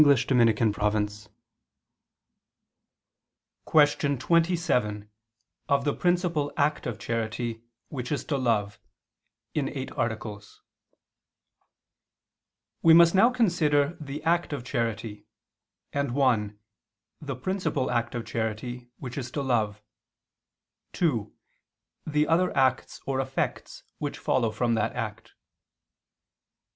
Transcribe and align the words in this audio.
_______________________QUESTION 3.65 4.17
27 4.17 5.09
OF 5.69 5.85
THE 5.85 5.93
PRINCIPAL 5.93 6.51
ACT 6.57 6.87
OF 6.87 6.97
CHARITY, 6.97 7.61
WHICH 7.89 8.11
IS 8.11 8.25
TO 8.25 8.35
LOVE 8.35 8.79
(In 9.53 9.69
Eight 9.69 9.91
Articles) 9.91 10.63
We 12.81 12.95
must 12.95 13.13
now 13.13 13.29
consider 13.29 13.95
the 13.99 14.23
act 14.23 14.51
of 14.53 14.63
charity, 14.65 15.27
and 15.93 16.15
(1) 16.15 16.57
the 17.21 17.35
principal 17.35 17.91
act 17.91 18.15
of 18.15 18.25
charity, 18.25 18.89
which 18.97 19.19
is 19.19 19.29
to 19.29 19.43
love, 19.43 19.83
(2) 20.93 21.31
the 22.07 22.27
other 22.27 22.51
acts 22.57 23.01
or 23.05 23.19
effects 23.19 23.83
which 23.99 24.17
follow 24.17 24.49
from 24.49 24.73
that 24.73 24.93
act. 24.93 25.35